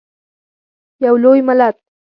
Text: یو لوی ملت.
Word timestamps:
یو 1.03 1.15
لوی 1.23 1.39
ملت. 1.47 1.75